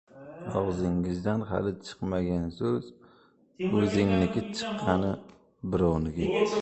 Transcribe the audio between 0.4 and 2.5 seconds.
•Og‘zingdan hali chiqmagan